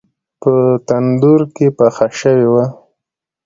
په 0.41 0.53
تندور 0.87 1.41
کې 1.55 1.67
پخه 1.77 2.07
شوې 2.19 2.47
وه. 2.53 2.65